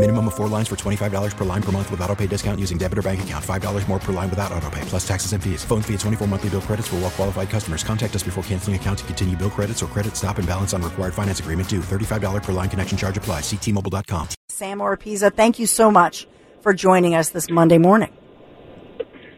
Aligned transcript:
Minimum 0.00 0.28
of 0.28 0.34
four 0.34 0.48
lines 0.48 0.66
for 0.66 0.76
$25 0.76 1.36
per 1.36 1.44
line 1.44 1.62
per 1.62 1.72
month 1.72 1.90
with 1.90 2.00
auto 2.00 2.16
pay 2.16 2.26
discount 2.26 2.58
using 2.58 2.78
debit 2.78 2.96
or 2.96 3.02
bank 3.02 3.22
account. 3.22 3.44
$5 3.44 3.86
more 3.86 3.98
per 3.98 4.14
line 4.14 4.30
without 4.30 4.50
auto 4.50 4.70
pay, 4.70 4.80
plus 4.86 5.06
taxes 5.06 5.34
and 5.34 5.44
fees. 5.44 5.62
Phone 5.62 5.82
fee 5.82 5.92
at 5.92 6.00
24 6.00 6.26
monthly 6.26 6.48
bill 6.48 6.62
credits 6.62 6.88
for 6.88 6.96
well 6.96 7.10
qualified 7.10 7.50
customers. 7.50 7.84
Contact 7.84 8.16
us 8.16 8.22
before 8.22 8.42
canceling 8.44 8.76
account 8.76 9.00
to 9.00 9.04
continue 9.04 9.36
bill 9.36 9.50
credits 9.50 9.82
or 9.82 9.88
credit 9.88 10.16
stop 10.16 10.38
and 10.38 10.48
balance 10.48 10.72
on 10.72 10.80
required 10.80 11.12
finance 11.12 11.40
agreement 11.40 11.68
due. 11.68 11.80
$35 11.80 12.42
per 12.42 12.52
line 12.52 12.70
connection 12.70 12.96
charge 12.96 13.18
applies. 13.18 13.42
Ctmobile.com. 13.42 14.28
Sam 14.48 14.78
Oropeza, 14.78 15.34
thank 15.34 15.58
you 15.58 15.66
so 15.66 15.90
much 15.90 16.26
for 16.62 16.72
joining 16.72 17.14
us 17.14 17.28
this 17.28 17.50
Monday 17.50 17.76
morning. 17.76 18.16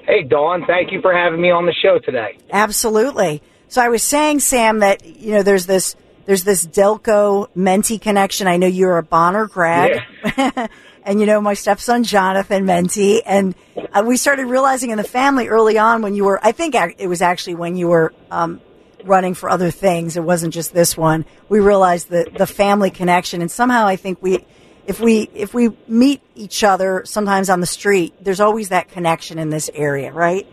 Hey, 0.07 0.23
Dawn, 0.23 0.63
thank 0.69 0.93
you 0.93 1.01
for 1.01 1.13
having 1.13 1.41
me 1.41 1.51
on 1.51 1.67
the 1.67 1.75
show 1.75 1.99
today. 1.99 2.39
Absolutely. 2.53 3.43
So 3.67 3.83
I 3.83 3.89
was 3.89 4.05
saying, 4.05 4.39
Sam, 4.39 4.79
that 4.79 5.05
you 5.05 5.33
know 5.33 5.43
there's 5.43 5.67
this 5.67 5.97
there's 6.27 6.45
this 6.45 6.67
Delco 6.67 7.49
Menti 7.55 7.99
connection. 7.99 8.47
I 8.47 8.57
know 8.57 8.67
you're 8.67 8.99
a 8.99 9.03
Bonner 9.03 9.47
grad, 9.47 10.03
Yeah. 10.37 10.67
and 11.05 11.21
you 11.21 11.27
know 11.27 11.41
my 11.41 11.55
stepson 11.55 12.05
Jonathan 12.05 12.65
Menti, 12.65 13.23
and 13.25 13.55
uh, 13.93 14.05
we 14.07 14.17
started 14.17 14.47
realizing 14.47 14.91
in 14.91 14.99
the 14.99 15.05
family 15.05 15.49
early 15.49 15.79
on 15.79 16.03
when 16.03 16.15
you 16.15 16.25
were. 16.25 16.39
I 16.45 16.53
think 16.53 16.75
it 16.75 17.09
was 17.09 17.23
actually 17.23 17.57
when 17.57 17.77
you 17.77 17.89
were 17.89 18.13
um, 18.31 18.61
running 19.05 19.35
for 19.35 19.51
other 19.51 19.71
things. 19.71 20.17
It 20.17 20.23
wasn't 20.25 20.55
just 20.55 20.73
this 20.73 20.97
one. 20.97 21.25
We 21.49 21.61
realized 21.61 22.09
the 22.09 22.31
the 22.37 22.47
family 22.47 22.91
connection, 22.91 23.41
and 23.43 23.51
somehow 23.51 23.87
I 23.87 23.97
think 23.97 24.23
we. 24.23 24.45
If 24.85 24.99
we 24.99 25.31
if 25.33 25.55
we 25.55 25.71
meet 25.87 26.23
each 26.35 26.65
other 26.65 27.03
sometimes 27.05 27.49
on 27.49 27.61
the 27.61 27.67
street, 27.67 28.15
there's 28.21 28.41
always 28.41 28.71
that 28.71 28.89
connection 28.89 29.39
in 29.39 29.49
this 29.49 29.71
area, 29.73 30.11
right? 30.13 30.45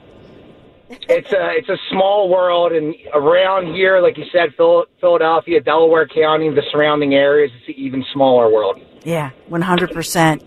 It's 0.89 1.31
a 1.31 1.51
it's 1.55 1.69
a 1.69 1.77
small 1.91 2.29
world, 2.29 2.71
and 2.71 2.95
around 3.13 3.73
here, 3.75 3.99
like 3.99 4.17
you 4.17 4.25
said, 4.31 4.55
Phil, 4.57 4.85
Philadelphia, 4.99 5.61
Delaware 5.61 6.07
County, 6.07 6.49
the 6.49 6.63
surrounding 6.71 7.13
areas, 7.13 7.51
it's 7.59 7.77
an 7.77 7.83
even 7.83 8.03
smaller 8.11 8.51
world. 8.51 8.81
Yeah, 9.03 9.31
100%. 9.49 10.43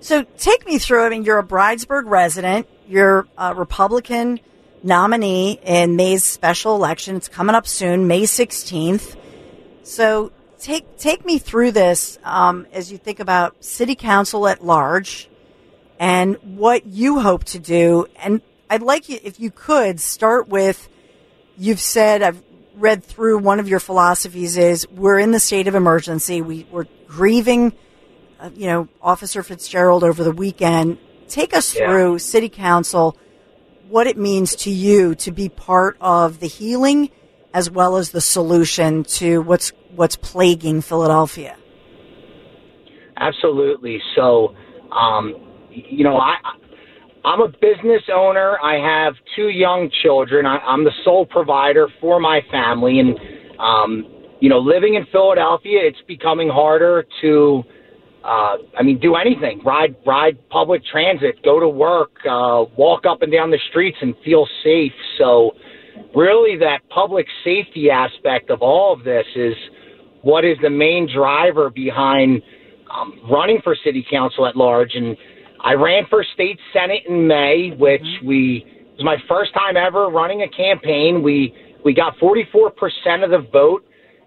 So 0.00 0.22
take 0.36 0.66
me 0.66 0.78
through. 0.78 1.04
I 1.04 1.08
mean, 1.08 1.24
you're 1.24 1.38
a 1.38 1.44
Bridesburg 1.44 2.04
resident. 2.06 2.68
You're 2.86 3.26
a 3.36 3.54
Republican 3.54 4.40
nominee 4.82 5.58
in 5.62 5.96
May's 5.96 6.24
special 6.24 6.74
election. 6.74 7.16
It's 7.16 7.28
coming 7.28 7.54
up 7.54 7.66
soon, 7.66 8.06
May 8.06 8.22
16th. 8.22 9.16
So 9.82 10.32
take 10.58 10.98
take 10.98 11.24
me 11.24 11.38
through 11.38 11.72
this 11.72 12.18
um, 12.24 12.66
as 12.72 12.92
you 12.92 12.98
think 12.98 13.20
about 13.20 13.64
city 13.64 13.94
council 13.94 14.46
at 14.46 14.64
large 14.64 15.28
and 15.98 16.36
what 16.42 16.86
you 16.86 17.20
hope 17.20 17.44
to 17.44 17.58
do. 17.58 18.06
And 18.16 18.40
I'd 18.70 18.82
like 18.82 19.08
you, 19.08 19.18
if 19.22 19.40
you 19.40 19.50
could, 19.50 20.00
start 20.00 20.48
with 20.48 20.88
you've 21.56 21.80
said 21.80 22.22
I've 22.22 22.42
read 22.74 23.02
through 23.02 23.38
one 23.38 23.58
of 23.58 23.68
your 23.68 23.80
philosophies 23.80 24.56
is 24.56 24.86
we're 24.88 25.18
in 25.18 25.32
the 25.32 25.40
state 25.40 25.66
of 25.66 25.74
emergency. 25.74 26.40
We, 26.40 26.66
we're 26.70 26.86
grieving, 27.08 27.72
uh, 28.38 28.50
you 28.54 28.66
know, 28.66 28.88
Officer 29.02 29.42
Fitzgerald 29.42 30.04
over 30.04 30.22
the 30.22 30.32
weekend. 30.32 30.98
Take 31.28 31.54
us 31.54 31.74
Yeah. 31.74 31.88
through 31.88 32.18
city 32.20 32.48
council, 32.48 33.16
what 33.88 34.06
it 34.06 34.16
means 34.16 34.54
to 34.56 34.70
you 34.70 35.14
to 35.16 35.32
be 35.32 35.48
part 35.48 35.96
of 36.00 36.40
the 36.40 36.46
healing 36.46 37.10
as 37.54 37.70
well 37.70 37.96
as 37.96 38.10
the 38.10 38.20
solution 38.20 39.02
to 39.04 39.40
what's 39.42 39.72
what's 39.96 40.16
plaguing 40.16 40.80
Philadelphia. 40.82 41.56
Absolutely. 43.16 44.00
So, 44.14 44.54
um, 44.92 45.34
you 45.70 46.04
know, 46.04 46.18
I 46.18 46.36
I'm 47.24 47.40
a 47.40 47.48
business 47.48 48.02
owner. 48.14 48.58
I 48.62 48.74
have 48.76 49.14
two 49.36 49.48
young 49.48 49.90
children. 50.02 50.46
I, 50.46 50.58
I'm 50.58 50.84
the 50.84 50.92
sole 51.04 51.26
provider 51.26 51.88
for 52.00 52.20
my 52.20 52.40
family, 52.50 53.00
and 53.00 53.18
um, 53.58 54.18
you 54.40 54.48
know, 54.48 54.58
living 54.58 54.94
in 54.94 55.06
Philadelphia, 55.10 55.80
it's 55.82 56.00
becoming 56.06 56.48
harder 56.48 57.04
to. 57.22 57.62
Uh, 58.24 58.56
I 58.76 58.82
mean, 58.82 58.98
do 58.98 59.14
anything. 59.14 59.62
Ride, 59.64 59.94
ride 60.04 60.36
public 60.50 60.82
transit. 60.84 61.42
Go 61.44 61.60
to 61.60 61.68
work. 61.68 62.10
Uh, 62.28 62.64
walk 62.76 63.06
up 63.06 63.22
and 63.22 63.32
down 63.32 63.50
the 63.50 63.60
streets 63.70 63.96
and 64.02 64.14
feel 64.24 64.46
safe. 64.64 64.92
So, 65.18 65.52
really, 66.14 66.58
that 66.58 66.80
public 66.90 67.26
safety 67.44 67.90
aspect 67.90 68.50
of 68.50 68.60
all 68.60 68.92
of 68.92 69.04
this 69.04 69.24
is 69.34 69.54
what 70.22 70.44
is 70.44 70.58
the 70.62 70.68
main 70.68 71.08
driver 71.12 71.70
behind 71.70 72.42
um, 72.92 73.20
running 73.30 73.60
for 73.62 73.76
city 73.84 74.04
council 74.10 74.46
at 74.46 74.56
large. 74.56 74.90
And 74.94 75.16
I 75.60 75.74
ran 75.74 76.04
for 76.08 76.24
state 76.34 76.58
senate 76.72 77.04
in 77.08 77.26
May, 77.26 77.72
which 77.76 78.02
mm-hmm. 78.02 78.26
we 78.26 78.66
it 78.66 79.02
was 79.02 79.04
my 79.04 79.16
first 79.28 79.54
time 79.54 79.76
ever 79.76 80.08
running 80.08 80.42
a 80.42 80.48
campaign. 80.48 81.22
We 81.22 81.54
we 81.84 81.94
got 81.94 82.16
44% 82.18 83.24
of 83.24 83.30
the 83.30 83.46
vote, 83.52 83.84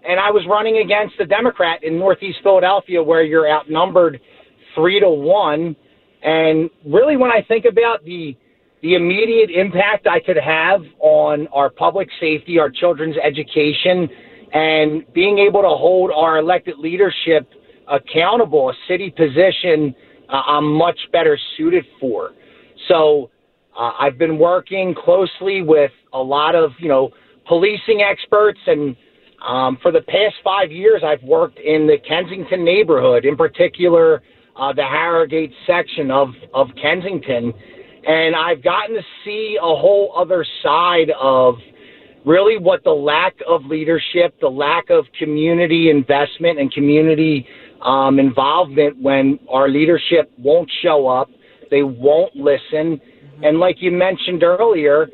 and 0.08 0.18
I 0.18 0.30
was 0.30 0.42
running 0.48 0.78
against 0.78 1.14
a 1.20 1.26
Democrat 1.26 1.84
in 1.84 1.98
Northeast 1.98 2.38
Philadelphia, 2.42 3.02
where 3.02 3.22
you're 3.22 3.50
outnumbered 3.50 4.20
three 4.74 5.00
to 5.00 5.10
one. 5.10 5.76
And 6.22 6.70
really, 6.86 7.16
when 7.16 7.30
I 7.30 7.42
think 7.46 7.64
about 7.64 8.04
the 8.04 8.36
the 8.82 8.94
immediate 8.94 9.50
impact 9.50 10.06
I 10.06 10.20
could 10.20 10.36
have 10.36 10.82
on 10.98 11.46
our 11.48 11.70
public 11.70 12.08
safety, 12.20 12.58
our 12.58 12.68
children's 12.68 13.16
education, 13.22 14.08
and 14.52 15.04
being 15.12 15.38
able 15.38 15.62
to 15.62 15.68
hold 15.68 16.10
our 16.10 16.38
elected 16.38 16.78
leadership 16.78 17.48
accountable, 17.88 18.70
a 18.70 18.74
city 18.88 19.10
position 19.10 19.94
I'm 20.36 20.72
much 20.72 20.98
better 21.12 21.38
suited 21.56 21.84
for. 22.00 22.30
So 22.88 23.30
uh, 23.78 23.92
I've 23.98 24.18
been 24.18 24.38
working 24.38 24.94
closely 24.94 25.62
with 25.62 25.92
a 26.12 26.18
lot 26.18 26.54
of, 26.54 26.72
you 26.78 26.88
know, 26.88 27.10
policing 27.46 28.02
experts 28.02 28.60
and 28.66 28.96
um, 29.46 29.78
for 29.82 29.90
the 29.90 30.02
past 30.02 30.36
five 30.44 30.70
years, 30.70 31.02
I've 31.04 31.22
worked 31.22 31.58
in 31.58 31.86
the 31.86 31.96
Kensington 32.06 32.64
neighborhood, 32.64 33.24
in 33.24 33.36
particular, 33.36 34.22
uh, 34.56 34.72
the 34.72 34.82
Harrowgate 34.82 35.52
section 35.66 36.10
of, 36.10 36.28
of 36.54 36.68
Kensington. 36.80 37.52
And 38.06 38.36
I've 38.36 38.62
gotten 38.62 38.94
to 38.94 39.02
see 39.24 39.58
a 39.60 39.64
whole 39.64 40.14
other 40.16 40.44
side 40.62 41.10
of 41.20 41.56
really 42.24 42.56
what 42.56 42.84
the 42.84 42.90
lack 42.90 43.34
of 43.48 43.64
leadership, 43.66 44.38
the 44.40 44.48
lack 44.48 44.90
of 44.90 45.06
community 45.18 45.90
investment 45.90 46.60
and 46.60 46.72
community 46.72 47.46
um, 47.84 48.18
involvement 48.18 49.00
when 49.00 49.38
our 49.50 49.68
leadership 49.68 50.32
won't 50.38 50.70
show 50.82 51.08
up, 51.08 51.28
they 51.70 51.82
won't 51.82 52.34
listen. 52.36 53.00
And 53.42 53.58
like 53.58 53.76
you 53.80 53.90
mentioned 53.90 54.42
earlier, 54.42 55.08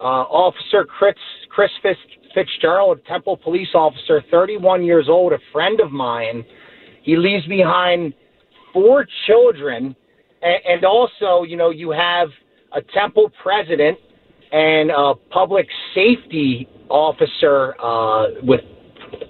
uh, 0.00 0.24
Officer 0.28 0.84
Chris, 0.84 1.14
Chris 1.48 1.70
Fitz, 1.82 1.98
Fitzgerald, 2.34 3.00
Temple 3.06 3.36
police 3.36 3.68
officer, 3.74 4.22
31 4.30 4.84
years 4.84 5.06
old, 5.08 5.32
a 5.32 5.38
friend 5.52 5.80
of 5.80 5.90
mine, 5.90 6.44
he 7.02 7.16
leaves 7.16 7.46
behind 7.46 8.14
four 8.72 9.06
children. 9.26 9.96
And, 10.42 10.58
and 10.68 10.84
also, 10.84 11.42
you 11.44 11.56
know, 11.56 11.70
you 11.70 11.90
have 11.90 12.28
a 12.72 12.80
Temple 12.94 13.32
president 13.42 13.98
and 14.52 14.90
a 14.90 15.14
public 15.30 15.66
safety 15.94 16.68
officer 16.88 17.74
uh, 17.80 18.26
with 18.42 18.60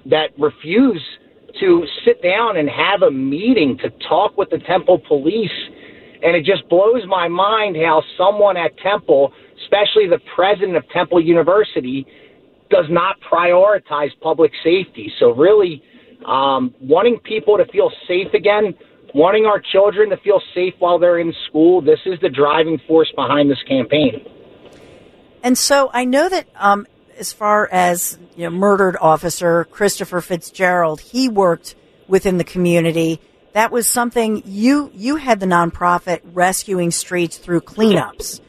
that 0.07 0.31
refuse 0.39 1.03
to 1.61 1.87
sit 2.05 2.23
down 2.23 2.57
and 2.57 2.69
have 2.69 3.03
a 3.03 3.11
meeting 3.11 3.79
to 3.79 3.91
talk 4.09 4.37
with 4.37 4.51
the 4.51 4.59
Temple 4.59 5.01
police. 5.07 5.51
And 6.23 6.37
it 6.37 6.45
just 6.45 6.69
blows 6.69 7.03
my 7.07 7.29
mind 7.29 7.77
how 7.77 8.03
someone 8.19 8.57
at 8.57 8.77
Temple, 8.79 9.33
especially 9.63 10.07
the 10.09 10.21
president 10.35 10.77
of 10.77 10.89
Temple 10.91 11.21
University, 11.21 12.07
does 12.71 12.87
not 12.89 13.17
prioritize 13.21 14.11
public 14.21 14.53
safety. 14.63 15.13
So, 15.19 15.31
really, 15.35 15.83
um, 16.27 16.75
wanting 16.81 17.19
people 17.21 17.57
to 17.57 17.65
feel 17.73 17.91
safe 18.07 18.33
again, 18.35 18.75
wanting 19.15 19.47
our 19.47 19.61
children 19.61 20.11
to 20.11 20.17
feel 20.19 20.41
safe 20.55 20.75
while 20.79 20.99
they're 20.99 21.19
in 21.19 21.33
school, 21.49 21.81
this 21.81 21.99
is 22.07 22.19
the 22.21 22.29
driving 22.29 22.79
force 22.87 23.11
behind 23.17 23.51
this 23.51 23.63
campaign. 23.67 24.25
And 25.43 25.57
so 25.57 25.91
I 25.93 26.05
know 26.05 26.29
that 26.29 26.47
um, 26.57 26.87
as 27.19 27.33
far 27.33 27.69
as 27.71 28.19
you 28.37 28.45
know, 28.45 28.51
murdered 28.51 28.97
officer 29.01 29.65
Christopher 29.65 30.21
Fitzgerald, 30.21 31.01
he 31.01 31.29
worked 31.29 31.75
within 32.09 32.39
the 32.39 32.45
community. 32.45 33.21
that 33.53 33.73
was 33.73 33.87
something 33.87 34.43
you 34.47 34.91
you 34.95 35.17
had 35.17 35.41
the 35.41 35.47
nonprofit 35.47 36.21
rescuing 36.25 36.91
streets 36.91 37.37
through 37.39 37.61
cleanups. 37.63 38.41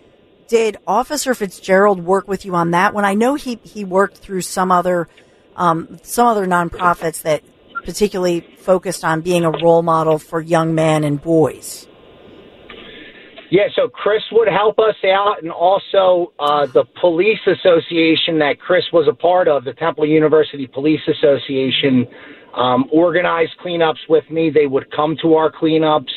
Did 0.47 0.77
Officer 0.85 1.33
Fitzgerald 1.33 2.03
work 2.03 2.27
with 2.27 2.45
you 2.45 2.55
on 2.55 2.71
that 2.71 2.93
one? 2.93 3.05
I 3.05 3.13
know 3.13 3.35
he 3.35 3.59
he 3.63 3.83
worked 3.85 4.17
through 4.17 4.41
some 4.41 4.71
other 4.71 5.07
um, 5.55 5.99
some 6.03 6.27
other 6.27 6.45
nonprofits 6.45 7.21
that 7.23 7.43
particularly 7.85 8.41
focused 8.59 9.03
on 9.03 9.21
being 9.21 9.43
a 9.43 9.51
role 9.51 9.81
model 9.81 10.19
for 10.19 10.39
young 10.39 10.75
men 10.75 11.03
and 11.03 11.21
boys. 11.21 11.87
Yeah, 13.51 13.63
so 13.75 13.89
Chris 13.89 14.21
would 14.31 14.48
help 14.48 14.80
us 14.80 14.95
out, 15.03 15.44
and 15.44 15.51
also 15.51 16.31
uh, 16.39 16.68
the 16.68 16.86
police 17.01 17.39
association 17.45 18.39
that 18.39 18.56
Chris 18.62 18.86
was 18.94 19.09
a 19.09 19.13
part 19.13 19.50
of, 19.50 19.65
the 19.65 19.74
Temple 19.74 20.06
University 20.06 20.68
Police 20.68 21.01
Association, 21.06 22.07
um, 22.56 22.86
organized 22.94 23.51
cleanups 23.63 24.07
with 24.07 24.24
me. 24.31 24.51
They 24.51 24.68
would 24.68 24.89
come 24.95 25.18
to 25.21 25.33
our 25.33 25.51
cleanups. 25.51 26.13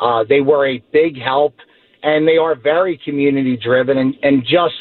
Uh, 0.00 0.24
they 0.28 0.40
were 0.40 0.66
a 0.66 0.82
big 0.92 1.16
help, 1.16 1.54
and 2.02 2.26
they 2.26 2.38
are 2.38 2.56
very 2.56 3.00
community 3.04 3.56
driven, 3.56 3.98
and, 3.98 4.14
and 4.24 4.42
just 4.42 4.74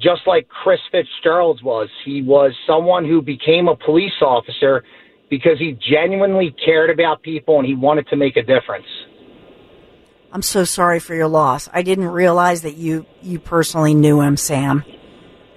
just 0.00 0.22
like 0.26 0.48
Chris 0.48 0.80
Fitzgerald 0.90 1.60
was, 1.62 1.88
he 2.04 2.22
was 2.22 2.52
someone 2.66 3.04
who 3.04 3.20
became 3.22 3.68
a 3.68 3.76
police 3.76 4.12
officer 4.20 4.84
because 5.28 5.58
he 5.58 5.76
genuinely 5.90 6.54
cared 6.64 6.90
about 6.90 7.20
people 7.22 7.58
and 7.58 7.66
he 7.66 7.74
wanted 7.74 8.06
to 8.08 8.16
make 8.16 8.36
a 8.36 8.42
difference. 8.42 8.86
I'm 10.30 10.42
so 10.42 10.64
sorry 10.64 11.00
for 11.00 11.14
your 11.14 11.28
loss. 11.28 11.68
I 11.72 11.82
didn't 11.82 12.08
realize 12.08 12.62
that 12.62 12.76
you 12.76 13.06
you 13.22 13.38
personally 13.38 13.94
knew 13.94 14.20
him, 14.20 14.36
Sam. 14.36 14.84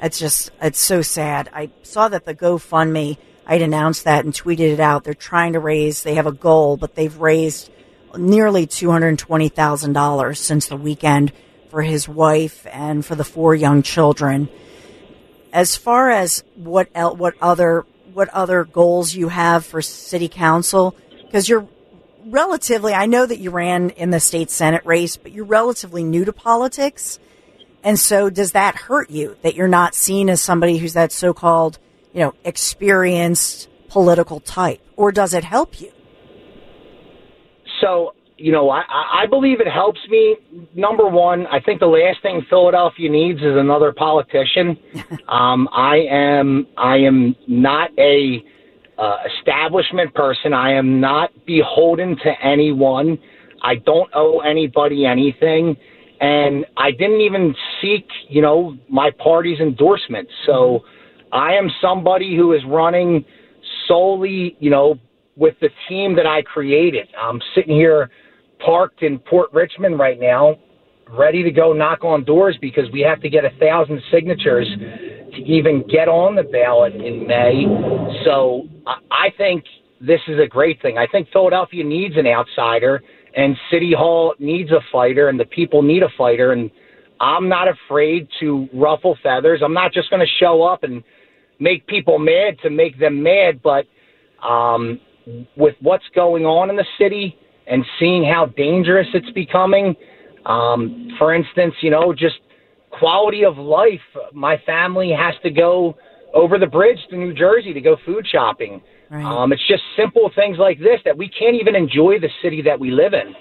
It's 0.01 0.18
just 0.18 0.51
it's 0.62 0.79
so 0.79 1.01
sad. 1.01 1.50
I 1.53 1.69
saw 1.83 2.07
that 2.07 2.25
the 2.25 2.33
GoFundMe 2.33 3.18
I'd 3.45 3.62
announced 3.62 4.06
that 4.06 4.23
and 4.23 4.33
tweeted 4.33 4.71
it 4.71 4.79
out. 4.79 5.03
They're 5.03 5.13
trying 5.13 5.53
to 5.53 5.59
raise. 5.59 6.03
They 6.03 6.15
have 6.15 6.27
a 6.27 6.31
goal, 6.31 6.77
but 6.77 6.95
they've 6.95 7.15
raised 7.18 7.69
nearly 8.18 8.65
two 8.65 8.91
hundred 8.91 9.19
twenty 9.19 9.50
thousand 9.50 9.94
dollars 9.94 10.39
since 10.39 10.68
the 10.68 10.77
weekend 10.77 11.33
for 11.69 11.81
his 11.81 12.07
wife 12.07 12.65
and 12.71 13.06
for 13.06 13.15
the 13.15 13.23
four 13.23 13.53
young 13.53 13.81
children. 13.81 14.47
As 15.51 15.75
far 15.75 16.12
as 16.12 16.45
what 16.56 16.88
el- 16.95 17.18
what 17.18 17.35
other 17.41 17.85
what 18.13 18.29
other 18.29 18.63
goals 18.63 19.13
you 19.13 19.27
have 19.27 19.65
for 19.65 19.81
city 19.81 20.29
council, 20.29 20.95
because 21.25 21.50
you're 21.50 21.68
relatively, 22.25 22.94
I 22.94 23.06
know 23.06 23.25
that 23.25 23.39
you 23.39 23.51
ran 23.51 23.91
in 23.91 24.12
the 24.12 24.19
state 24.19 24.50
senate 24.50 24.85
race, 24.85 25.18
but 25.18 25.31
you're 25.31 25.45
relatively 25.45 26.03
new 26.03 26.25
to 26.25 26.33
politics. 26.33 27.19
And 27.83 28.00
so 28.00 28.29
does 28.29 28.51
that 28.51 28.75
hurt 28.75 29.09
you 29.09 29.38
that 29.41 29.56
you're 29.56 29.68
not 29.68 29.95
seen 29.95 30.29
as 30.29 30.41
somebody 30.41 30.77
who's 30.77 30.94
that 30.94 31.12
so-called, 31.12 31.79
you 32.13 32.21
know, 32.21 32.33
experienced 32.44 33.69
political 33.88 34.39
type? 34.39 34.81
Or 34.95 35.12
does 35.12 35.33
it 35.33 35.44
help 35.44 35.81
you? 35.81 35.91
So, 37.81 38.13
you 38.38 38.51
know, 38.51 38.69
I, 38.69 38.83
I 39.23 39.25
believe 39.27 39.59
it 39.59 39.68
helps 39.68 40.00
me. 40.09 40.38
Number 40.75 41.07
one, 41.07 41.47
I 41.47 41.59
think 41.59 41.79
the 41.79 41.88
last 41.88 42.21
thing 42.21 42.45
Philadelphia 42.50 43.09
needs 43.09 43.39
is 43.39 43.56
another 43.56 43.91
politician. 43.91 44.77
um, 45.27 45.68
I 45.71 45.97
am 46.09 46.68
I 46.77 46.97
am 46.97 47.35
not 47.47 47.89
a 47.97 48.44
uh, 49.01 49.18
establishment 49.39 50.13
person. 50.13 50.53
I 50.53 50.74
am 50.74 51.01
not 51.01 51.31
beholden 51.45 52.15
to 52.18 52.31
anyone. 52.44 53.18
I 53.63 53.75
don't 53.75 54.09
owe 54.13 54.42
anybody 54.42 55.06
anything. 55.06 55.75
And 56.19 56.65
I 56.77 56.92
didn't 56.92 57.21
even 57.21 57.56
seek, 57.81 58.06
you 58.30 58.44
know, 58.44 58.77
my 58.88 59.09
party's 59.18 59.59
endorsement. 59.59 60.30
So 60.45 60.81
I 61.33 61.53
am 61.53 61.68
somebody 61.81 62.36
who 62.38 62.53
is 62.53 62.62
running 62.68 63.25
solely, 63.88 64.56
you 64.59 64.69
know, 64.69 65.00
with 65.36 65.56
the 65.62 65.69
team 65.89 66.15
that 66.15 66.27
I 66.27 66.44
created. 66.44 67.07
I'm 67.19 67.42
sitting 67.56 67.75
here 67.75 68.12
parked 68.63 69.01
in 69.01 69.18
Port 69.18 69.51
Richmond 69.51 69.97
right 69.97 70.19
now, 70.19 70.57
ready 71.09 71.42
to 71.42 71.50
go 71.50 71.74
knock 71.74 72.04
on 72.04 72.24
doors 72.24 72.56
because 72.62 72.86
we 72.94 73.01
have 73.01 73.19
to 73.21 73.30
get 73.30 73.45
a 73.45 73.50
thousand 73.59 74.00
signatures 74.12 74.68
to 75.33 75.38
even 75.44 75.83
get 75.88 76.07
on 76.07 76.36
the 76.36 76.44
ballot 76.44 76.95
in 76.95 77.25
May. 77.28 77.66
So 78.25 78.68
I 79.10 79.30
think 79.38 79.63
this 80.00 80.19
is 80.28 80.39
a 80.39 80.48
great 80.48 80.81
thing. 80.81 80.98
I 80.98 81.07
think 81.07 81.28
Philadelphia 81.31 81.83
needs 81.83 82.16
an 82.18 82.28
outsider, 82.28 83.01
and 83.36 83.56
City 83.72 83.94
Hall 83.98 84.33
needs 84.39 84.72
a 84.72 84.81
fighter, 84.92 85.30
and 85.30 85.39
the 85.39 85.45
people 85.45 85.81
need 85.81 86.04
a 86.04 86.10
fighter. 86.18 86.51
And 86.51 86.69
I'm 87.19 87.48
not 87.48 87.68
afraid 87.68 88.28
to 88.39 88.68
ruffle 88.74 89.18
feathers. 89.22 89.62
I'm 89.63 89.74
not 89.74 89.94
just 89.94 90.10
going 90.10 90.25
to 90.25 90.31
show 90.39 90.63
up 90.63 90.83
and 90.83 91.04
make 91.60 91.86
people 91.88 92.18
mad 92.18 92.57
to 92.63 92.69
make 92.69 93.00
them 93.00 93.22
mad, 93.22 93.62
but 93.63 93.86
um, 94.45 95.00
with 95.56 95.75
what's 95.81 96.04
going 96.16 96.45
on 96.45 96.69
in 96.69 96.75
the 96.75 96.86
city 97.00 97.38
and 97.68 97.86
seeing 98.00 98.24
how 98.24 98.48
dangerous 98.57 99.07
it's 99.13 99.30
becoming, 99.31 99.95
um, 100.45 101.10
for 101.19 101.33
instance, 101.36 101.75
you 101.81 101.92
know, 101.92 102.12
just 102.12 102.39
quality 102.92 103.44
of 103.44 103.58
life. 103.58 104.02
My 104.34 104.58
family 104.66 105.12
has 105.12 105.34
to 105.44 105.50
go 105.50 105.98
over 106.34 106.58
the 106.58 106.68
bridge 106.68 107.00
to 107.10 107.18
New 107.18 107.34
Jersey 107.34 107.74
to 107.74 107.82
go 107.82 107.98
food 108.06 108.26
shopping. 108.32 108.82
Right. 109.10 109.24
Um, 109.24 109.52
it's 109.52 109.68
just 109.68 109.84
simple 109.98 110.32
things 110.36 110.58
like 110.58 110.80
this 110.80 111.00
that 111.06 111.18
we 111.18 111.30
can't 111.30 111.56
even 111.60 111.76
enjoy 111.76 112.20
the 112.20 112.30
city 112.42 112.62
that 112.64 112.80
we 112.80 112.92
live 112.92 113.14
in. 113.14 113.36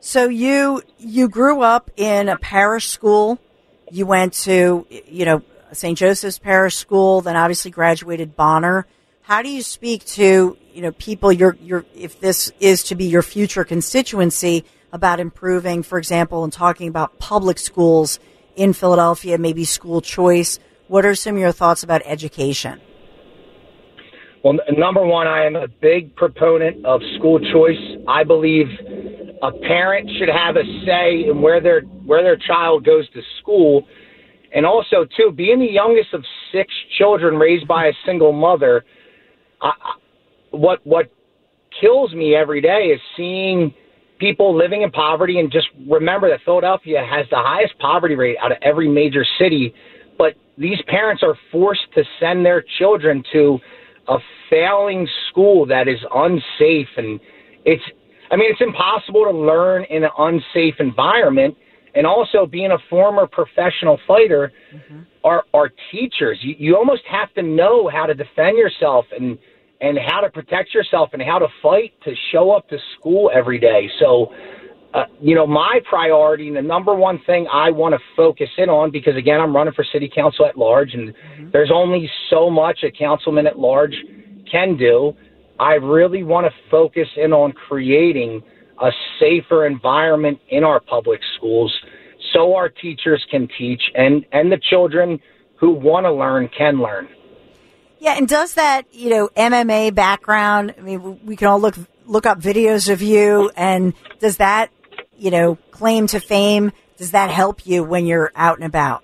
So 0.00 0.28
you 0.28 0.82
you 0.98 1.28
grew 1.28 1.62
up 1.62 1.90
in 1.96 2.28
a 2.28 2.36
parish 2.36 2.88
school. 2.88 3.38
You 3.90 4.06
went 4.06 4.34
to 4.44 4.86
you 4.88 5.24
know 5.24 5.42
St. 5.72 5.96
Joseph's 5.96 6.38
Parish 6.38 6.76
School, 6.76 7.22
then 7.22 7.36
obviously 7.36 7.70
graduated 7.70 8.36
Bonner. 8.36 8.86
How 9.22 9.42
do 9.42 9.48
you 9.48 9.62
speak 9.62 10.04
to 10.06 10.56
you 10.72 10.82
know 10.82 10.92
people? 10.92 11.32
Your 11.32 11.56
your 11.60 11.84
if 11.94 12.20
this 12.20 12.52
is 12.60 12.84
to 12.84 12.94
be 12.94 13.06
your 13.06 13.22
future 13.22 13.64
constituency 13.64 14.64
about 14.92 15.20
improving, 15.20 15.82
for 15.82 15.98
example, 15.98 16.44
and 16.44 16.52
talking 16.52 16.88
about 16.88 17.18
public 17.18 17.58
schools 17.58 18.18
in 18.54 18.72
Philadelphia, 18.72 19.38
maybe 19.38 19.64
school 19.64 20.00
choice. 20.00 20.58
What 20.88 21.04
are 21.04 21.14
some 21.14 21.34
of 21.34 21.40
your 21.40 21.52
thoughts 21.52 21.82
about 21.82 22.02
education? 22.04 22.80
Well, 24.42 24.58
number 24.76 25.04
one, 25.04 25.26
I 25.26 25.44
am 25.44 25.56
a 25.56 25.66
big 25.66 26.14
proponent 26.14 26.86
of 26.86 27.00
school 27.18 27.40
choice. 27.40 27.80
I 28.06 28.22
believe 28.22 28.66
a 29.42 29.50
parent 29.50 30.08
should 30.18 30.28
have 30.28 30.56
a 30.56 30.62
say 30.86 31.28
in 31.28 31.42
where 31.42 31.60
their 31.60 31.80
where 31.80 32.22
their 32.22 32.36
child 32.36 32.84
goes 32.84 33.08
to 33.10 33.20
school, 33.40 33.86
and 34.54 34.64
also 34.64 35.04
too, 35.16 35.32
being 35.32 35.58
the 35.58 35.70
youngest 35.70 36.14
of 36.14 36.24
six 36.52 36.72
children 36.96 37.34
raised 37.34 37.66
by 37.66 37.86
a 37.86 37.92
single 38.06 38.32
mother, 38.32 38.84
I, 39.60 39.72
what 40.52 40.78
what 40.86 41.10
kills 41.80 42.14
me 42.14 42.34
every 42.34 42.60
day 42.60 42.92
is 42.94 43.00
seeing 43.16 43.74
people 44.18 44.56
living 44.56 44.82
in 44.82 44.90
poverty 44.90 45.38
and 45.38 45.50
just 45.50 45.68
remember 45.88 46.28
that 46.28 46.40
Philadelphia 46.44 47.04
has 47.08 47.26
the 47.30 47.36
highest 47.36 47.78
poverty 47.78 48.14
rate 48.14 48.36
out 48.42 48.52
of 48.52 48.58
every 48.62 48.88
major 48.88 49.24
city 49.38 49.74
but 50.18 50.34
these 50.58 50.78
parents 50.86 51.22
are 51.22 51.36
forced 51.52 51.86
to 51.94 52.02
send 52.18 52.44
their 52.44 52.64
children 52.78 53.22
to 53.32 53.58
a 54.08 54.16
failing 54.48 55.06
school 55.30 55.66
that 55.66 55.88
is 55.88 55.98
unsafe 56.14 56.88
and 56.96 57.20
it's 57.64 57.82
I 58.30 58.36
mean 58.36 58.50
it's 58.50 58.60
impossible 58.60 59.24
to 59.24 59.30
learn 59.30 59.84
in 59.90 60.04
an 60.04 60.10
unsafe 60.18 60.74
environment 60.78 61.56
and 61.96 62.06
also 62.06 62.46
being 62.46 62.70
a 62.72 62.78
former 62.88 63.26
professional 63.26 63.98
fighter 64.06 64.52
mm-hmm. 64.72 65.00
are 65.24 65.44
are 65.52 65.70
teachers. 65.90 66.38
You, 66.42 66.54
you 66.58 66.76
almost 66.76 67.02
have 67.10 67.32
to 67.34 67.42
know 67.42 67.88
how 67.92 68.06
to 68.06 68.14
defend 68.14 68.58
yourself 68.58 69.06
and 69.18 69.38
and 69.80 69.98
how 69.98 70.20
to 70.20 70.30
protect 70.30 70.74
yourself 70.74 71.10
and 71.12 71.22
how 71.22 71.38
to 71.38 71.46
fight 71.62 71.92
to 72.04 72.12
show 72.32 72.50
up 72.50 72.68
to 72.68 72.76
school 72.98 73.30
every 73.34 73.58
day 73.58 73.88
so 74.00 74.32
uh, 74.96 75.04
you 75.20 75.34
know, 75.34 75.46
my 75.46 75.78
priority 75.86 76.48
and 76.48 76.56
the 76.56 76.62
number 76.62 76.94
one 76.94 77.20
thing 77.26 77.46
I 77.52 77.70
want 77.70 77.94
to 77.94 77.98
focus 78.16 78.48
in 78.56 78.70
on, 78.70 78.90
because 78.90 79.14
again, 79.14 79.40
I'm 79.40 79.54
running 79.54 79.74
for 79.74 79.84
city 79.92 80.10
council 80.12 80.46
at 80.46 80.56
large, 80.56 80.94
and 80.94 81.12
there's 81.52 81.70
only 81.70 82.10
so 82.30 82.48
much 82.48 82.78
a 82.82 82.90
councilman 82.90 83.46
at 83.46 83.58
large 83.58 83.94
can 84.50 84.74
do. 84.78 85.12
I 85.60 85.74
really 85.74 86.22
want 86.22 86.46
to 86.46 86.52
focus 86.70 87.08
in 87.16 87.34
on 87.34 87.52
creating 87.52 88.42
a 88.82 88.90
safer 89.20 89.66
environment 89.66 90.38
in 90.48 90.64
our 90.64 90.80
public 90.80 91.20
schools 91.36 91.74
so 92.32 92.54
our 92.54 92.70
teachers 92.70 93.24
can 93.30 93.48
teach 93.58 93.82
and, 93.94 94.24
and 94.32 94.50
the 94.50 94.60
children 94.70 95.18
who 95.60 95.72
want 95.72 96.04
to 96.04 96.12
learn 96.12 96.48
can 96.56 96.80
learn. 96.80 97.08
Yeah, 97.98 98.16
and 98.16 98.28
does 98.28 98.54
that, 98.54 98.82
you 98.92 99.10
know, 99.10 99.28
MMA 99.36 99.94
background, 99.94 100.74
I 100.78 100.80
mean, 100.82 101.20
we 101.24 101.36
can 101.36 101.48
all 101.48 101.60
look 101.60 101.76
look 102.04 102.26
up 102.26 102.40
videos 102.40 102.92
of 102.92 103.02
you 103.02 103.50
and 103.56 103.92
does 104.20 104.36
that, 104.36 104.70
you 105.16 105.30
know, 105.30 105.56
claim 105.72 106.06
to 106.06 106.20
fame, 106.20 106.72
does 106.98 107.10
that 107.10 107.30
help 107.30 107.66
you 107.66 107.82
when 107.82 108.06
you're 108.06 108.30
out 108.34 108.58
and 108.58 108.64
about? 108.64 109.02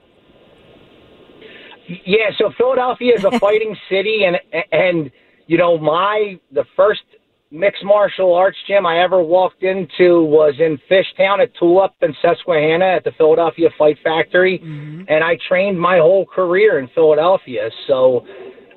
Yeah, 2.04 2.30
so 2.38 2.50
Philadelphia 2.56 3.14
is 3.16 3.24
a 3.24 3.38
fighting 3.38 3.76
city, 3.90 4.24
and 4.24 4.36
and 4.70 5.10
you 5.46 5.58
know 5.58 5.78
my 5.78 6.38
the 6.52 6.64
first 6.76 7.02
mixed 7.50 7.84
martial 7.84 8.34
arts 8.34 8.56
gym 8.66 8.86
I 8.86 9.02
ever 9.02 9.22
walked 9.22 9.62
into 9.62 10.24
was 10.24 10.54
in 10.58 10.78
Fishtown 10.90 11.42
at 11.42 11.54
Tulip 11.58 11.92
and 12.00 12.16
Susquehanna 12.22 12.96
at 12.96 13.04
the 13.04 13.12
Philadelphia 13.18 13.68
Fight 13.76 13.98
Factory, 14.02 14.58
mm-hmm. 14.58 15.02
and 15.08 15.22
I 15.22 15.36
trained 15.48 15.78
my 15.78 15.98
whole 15.98 16.24
career 16.24 16.78
in 16.78 16.88
Philadelphia. 16.94 17.68
So 17.86 18.24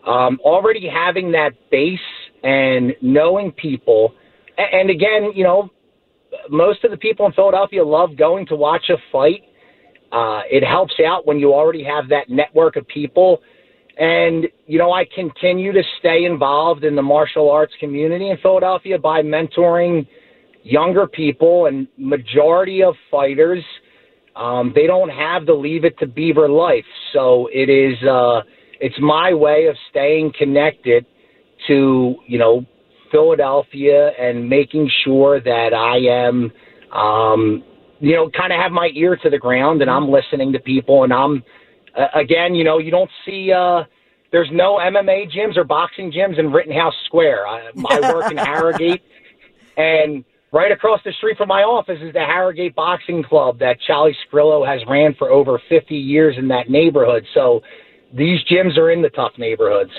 um, 0.06 0.40
already 0.44 0.88
having 0.88 1.32
that 1.32 1.52
base 1.72 2.00
and 2.44 2.94
knowing 3.02 3.52
people 3.52 4.14
And 4.58 4.90
again, 4.90 5.32
you 5.34 5.44
know, 5.44 5.70
most 6.50 6.84
of 6.84 6.92
the 6.92 6.98
people 6.98 7.26
in 7.26 7.34
Philadelphia 7.34 7.84
love 7.84 8.18
going 8.18 8.46
to 8.48 8.56
watch 8.56 8.90
a 8.90 8.98
fight. 9.12 9.44
Uh, 10.12 10.42
it 10.50 10.64
helps 10.64 10.94
out 11.06 11.28
when 11.28 11.40
you 11.40 11.54
already 11.54 11.84
have 11.84 12.08
that 12.10 12.30
network 12.30 12.76
of 12.78 12.88
people. 12.88 13.42
And, 13.98 14.48
you 14.66 14.78
know, 14.78 14.92
I 14.92 15.06
continue 15.14 15.72
to 15.72 15.82
stay 16.00 16.26
involved 16.26 16.84
in 16.84 16.96
the 16.96 17.02
martial 17.02 17.50
arts 17.50 17.74
community 17.80 18.30
in 18.30 18.38
Philadelphia 18.38 18.98
by 18.98 19.22
mentoring 19.22 20.08
younger 20.64 21.08
people 21.08 21.68
and 21.68 21.88
majority 21.98 22.84
of 22.84 22.96
fighters. 23.10 23.64
Um, 24.36 24.74
they 24.76 24.86
don't 24.88 25.10
have 25.10 25.46
the 25.46 25.54
leave 25.54 25.86
it 25.86 25.98
to 26.00 26.08
beaver 26.08 26.50
life. 26.50 26.86
So 27.14 27.50
it 27.54 27.70
is, 27.70 27.96
uh, 28.08 28.42
it's 28.80 28.96
my 29.00 29.34
way 29.34 29.68
of 29.68 29.76
staying 29.90 30.34
connected 30.38 31.06
to, 31.68 32.16
you 32.28 32.38
know, 32.38 32.66
Philadelphia 33.12 34.12
and 34.20 34.48
making 34.50 34.90
sure 35.04 35.40
that 35.40 35.74
I 35.74 35.98
am, 36.28 36.52
um, 36.92 37.64
you 38.00 38.16
know, 38.16 38.30
kind 38.30 38.52
of 38.52 38.60
have 38.60 38.72
my 38.72 38.90
ear 38.94 39.16
to 39.16 39.30
the 39.30 39.38
ground 39.38 39.82
and 39.82 39.90
I'm 39.90 40.10
listening 40.10 40.52
to 40.54 40.60
people 40.60 41.04
and 41.04 41.14
I'm, 41.14 41.44
uh, 41.98 42.08
again, 42.14 42.56
you 42.56 42.64
know, 42.64 42.78
you 42.78 42.92
don't 42.92 43.10
see, 43.26 43.52
uh, 43.52 43.84
there's 44.32 44.50
no 44.52 44.78
MMA 44.78 45.32
gyms 45.32 45.56
or 45.56 45.64
boxing 45.64 46.12
gyms 46.12 46.38
in 46.38 46.52
Rittenhouse 46.52 46.94
Square. 47.06 47.48
I, 47.48 47.70
I 47.90 48.14
work 48.14 48.32
in 48.32 48.38
Harrowgate 48.38 49.02
and 49.78 50.26
right 50.52 50.72
across 50.72 51.00
the 51.06 51.12
street 51.14 51.38
from 51.38 51.48
my 51.48 51.62
office 51.62 52.00
is 52.02 52.14
the 52.14 52.20
Harrowgate 52.20 52.76
Boxing 52.76 53.24
Club 53.24 53.60
that 53.60 53.78
Charlie 53.86 54.16
Sgrillo 54.26 54.66
has 54.66 54.82
ran 54.90 55.14
for 55.16 55.30
over 55.30 55.62
50 55.70 55.96
years 55.96 56.36
in 56.38 56.48
that 56.50 56.70
neighborhood. 56.70 57.26
So 57.34 57.62
these 58.14 58.40
gyms 58.50 58.78
are 58.78 58.92
in 58.92 59.02
the 59.02 59.10
tough 59.10 59.34
neighborhoods. 59.38 59.92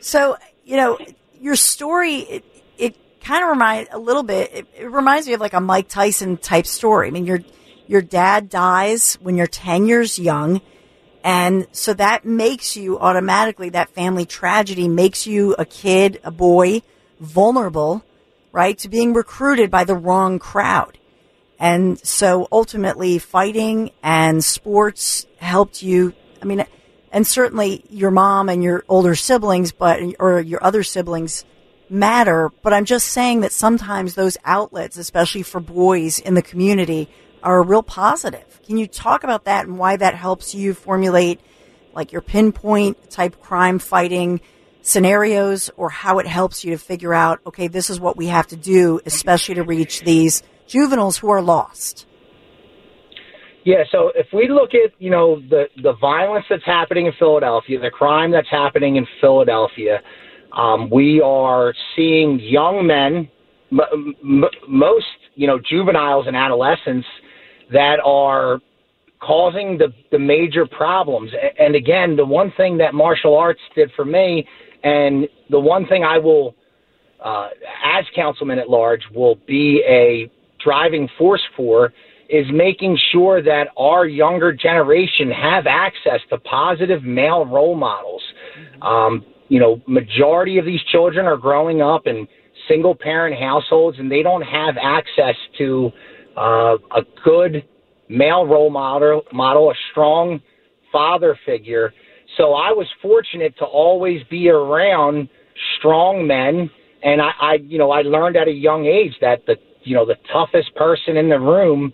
So, 0.00 0.36
you 0.64 0.76
know, 0.76 0.98
your 1.40 1.56
story, 1.56 2.16
it, 2.16 2.44
it 2.76 3.20
kind 3.20 3.42
of 3.42 3.50
reminds 3.50 3.90
a 3.92 3.98
little 3.98 4.22
bit, 4.22 4.50
it, 4.52 4.66
it 4.76 4.90
reminds 4.90 5.26
me 5.26 5.34
of 5.34 5.40
like 5.40 5.54
a 5.54 5.60
Mike 5.60 5.88
Tyson 5.88 6.36
type 6.36 6.66
story. 6.66 7.08
I 7.08 7.10
mean, 7.10 7.26
your, 7.26 7.40
your 7.86 8.02
dad 8.02 8.48
dies 8.48 9.14
when 9.20 9.36
you're 9.36 9.46
10 9.46 9.86
years 9.86 10.18
young. 10.18 10.60
And 11.24 11.66
so 11.72 11.94
that 11.94 12.24
makes 12.24 12.76
you 12.76 12.98
automatically, 12.98 13.70
that 13.70 13.90
family 13.90 14.24
tragedy 14.24 14.88
makes 14.88 15.26
you 15.26 15.54
a 15.58 15.64
kid, 15.64 16.20
a 16.24 16.30
boy, 16.30 16.82
vulnerable, 17.18 18.04
right, 18.52 18.78
to 18.78 18.88
being 18.88 19.12
recruited 19.12 19.70
by 19.70 19.84
the 19.84 19.96
wrong 19.96 20.38
crowd. 20.38 20.98
And 21.58 21.98
so 21.98 22.46
ultimately 22.52 23.18
fighting 23.18 23.90
and 24.02 24.44
sports 24.44 25.26
helped 25.38 25.82
you. 25.82 26.14
I 26.40 26.44
mean, 26.44 26.64
and 27.12 27.26
certainly 27.26 27.84
your 27.90 28.10
mom 28.10 28.48
and 28.48 28.62
your 28.62 28.84
older 28.88 29.14
siblings, 29.14 29.72
but, 29.72 30.00
or 30.18 30.40
your 30.40 30.62
other 30.62 30.82
siblings 30.82 31.44
matter. 31.90 32.50
But 32.62 32.72
I'm 32.72 32.84
just 32.84 33.06
saying 33.08 33.40
that 33.40 33.52
sometimes 33.52 34.14
those 34.14 34.36
outlets, 34.44 34.96
especially 34.96 35.42
for 35.42 35.60
boys 35.60 36.18
in 36.18 36.34
the 36.34 36.42
community, 36.42 37.08
are 37.42 37.58
a 37.58 37.64
real 37.64 37.82
positive. 37.82 38.60
Can 38.66 38.76
you 38.76 38.86
talk 38.86 39.24
about 39.24 39.44
that 39.44 39.66
and 39.66 39.78
why 39.78 39.96
that 39.96 40.14
helps 40.14 40.54
you 40.54 40.74
formulate 40.74 41.40
like 41.94 42.12
your 42.12 42.20
pinpoint 42.20 43.10
type 43.10 43.40
crime 43.40 43.78
fighting 43.78 44.40
scenarios 44.82 45.70
or 45.76 45.90
how 45.90 46.18
it 46.18 46.26
helps 46.26 46.64
you 46.64 46.72
to 46.72 46.78
figure 46.78 47.14
out, 47.14 47.40
okay, 47.46 47.68
this 47.68 47.90
is 47.90 48.00
what 48.00 48.16
we 48.16 48.26
have 48.26 48.46
to 48.48 48.56
do, 48.56 49.00
especially 49.06 49.54
to 49.56 49.62
reach 49.62 50.00
these 50.02 50.42
juveniles 50.66 51.18
who 51.18 51.30
are 51.30 51.42
lost? 51.42 52.06
Yeah, 53.68 53.84
so 53.92 54.12
if 54.14 54.28
we 54.32 54.48
look 54.48 54.70
at, 54.72 54.92
you 54.98 55.10
know, 55.10 55.42
the, 55.50 55.64
the 55.82 55.92
violence 56.00 56.46
that's 56.48 56.64
happening 56.64 57.04
in 57.04 57.12
Philadelphia, 57.18 57.78
the 57.78 57.90
crime 57.90 58.30
that's 58.30 58.48
happening 58.48 58.96
in 58.96 59.06
Philadelphia, 59.20 60.00
um, 60.56 60.88
we 60.88 61.20
are 61.20 61.74
seeing 61.94 62.40
young 62.40 62.86
men, 62.86 63.28
m- 63.70 64.14
m- 64.24 64.44
most, 64.66 65.04
you 65.34 65.46
know, 65.46 65.58
juveniles 65.68 66.26
and 66.26 66.34
adolescents 66.34 67.06
that 67.70 67.98
are 68.02 68.60
causing 69.20 69.76
the, 69.76 69.92
the 70.12 70.18
major 70.18 70.64
problems. 70.64 71.30
And 71.58 71.74
again, 71.74 72.16
the 72.16 72.24
one 72.24 72.50
thing 72.56 72.78
that 72.78 72.94
martial 72.94 73.36
arts 73.36 73.60
did 73.76 73.90
for 73.94 74.06
me, 74.06 74.48
and 74.82 75.28
the 75.50 75.60
one 75.60 75.86
thing 75.88 76.04
I 76.04 76.16
will, 76.16 76.54
uh, 77.22 77.48
as 77.84 78.06
councilman 78.14 78.58
at 78.58 78.70
large, 78.70 79.02
will 79.14 79.36
be 79.46 79.84
a 79.86 80.30
driving 80.64 81.06
force 81.18 81.42
for 81.54 81.92
is 82.28 82.46
making 82.52 82.98
sure 83.12 83.42
that 83.42 83.68
our 83.76 84.06
younger 84.06 84.52
generation 84.52 85.30
have 85.30 85.66
access 85.66 86.20
to 86.30 86.38
positive 86.38 87.02
male 87.02 87.46
role 87.46 87.74
models. 87.74 88.22
Um, 88.82 89.24
you 89.48 89.60
know, 89.60 89.80
majority 89.86 90.58
of 90.58 90.66
these 90.66 90.80
children 90.92 91.26
are 91.26 91.38
growing 91.38 91.80
up 91.80 92.06
in 92.06 92.28
single 92.68 92.94
parent 92.94 93.40
households 93.40 93.98
and 93.98 94.10
they 94.10 94.22
don't 94.22 94.42
have 94.42 94.76
access 94.80 95.34
to 95.56 95.90
uh, 96.36 96.76
a 96.94 97.02
good 97.24 97.64
male 98.08 98.46
role 98.46 98.70
model, 98.70 99.22
model, 99.32 99.70
a 99.70 99.74
strong 99.90 100.40
father 100.92 101.38
figure. 101.46 101.92
So 102.36 102.54
I 102.54 102.70
was 102.70 102.86
fortunate 103.00 103.56
to 103.58 103.64
always 103.64 104.22
be 104.30 104.48
around 104.48 105.28
strong 105.78 106.26
men, 106.26 106.70
and 107.02 107.20
I, 107.20 107.30
I, 107.40 107.54
you 107.54 107.78
know, 107.78 107.90
I 107.90 108.02
learned 108.02 108.36
at 108.36 108.48
a 108.48 108.52
young 108.52 108.86
age 108.86 109.12
that 109.20 109.44
the, 109.46 109.56
you 109.82 109.94
know, 109.94 110.06
the 110.06 110.16
toughest 110.32 110.74
person 110.76 111.16
in 111.16 111.28
the 111.28 111.38
room, 111.38 111.92